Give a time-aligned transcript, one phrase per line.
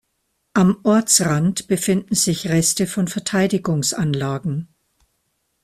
[0.55, 4.67] Am Ortsrand befinden sich Reste von Verteidigungsanlagen.